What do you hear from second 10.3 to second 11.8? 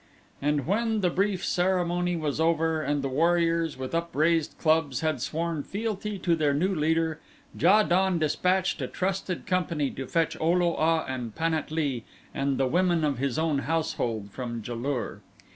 O lo a and Pan at